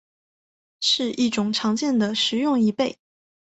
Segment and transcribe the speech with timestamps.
[0.79, 2.97] 是一种常见的食用贻贝。